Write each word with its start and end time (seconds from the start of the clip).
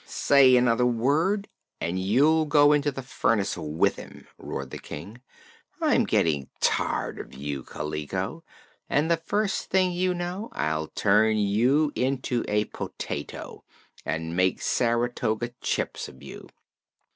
"Say 0.03 0.55
another 0.57 0.83
word, 0.87 1.47
and 1.79 1.99
you'll 1.99 2.47
go 2.47 2.73
into 2.73 2.91
the 2.91 3.03
furnace 3.03 3.55
with 3.55 3.97
him!" 3.97 4.27
roared 4.39 4.71
the 4.71 4.79
King. 4.79 5.21
"I'm 5.79 6.05
getting 6.05 6.49
tired 6.59 7.19
of 7.19 7.35
you, 7.35 7.61
Kaliko, 7.61 8.43
and 8.89 9.11
the 9.11 9.17
first 9.17 9.69
thing 9.69 9.91
you 9.91 10.15
know 10.15 10.49
I'll 10.53 10.87
turn 10.87 11.37
you 11.37 11.91
into 11.93 12.43
a 12.47 12.65
potato 12.65 13.63
and 14.03 14.35
make 14.35 14.59
Saratoga 14.59 15.53
chips 15.61 16.07
of 16.09 16.23
you! 16.23 16.49